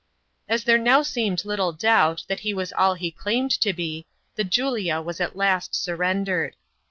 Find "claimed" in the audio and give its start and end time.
3.11-3.51